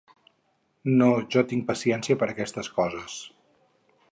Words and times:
No 1.01 1.09
jo 1.35 1.43
tinc 1.51 1.67
paciència 1.67 2.17
per 2.23 2.31
aquestes 2.35 2.73
coses. 2.79 3.19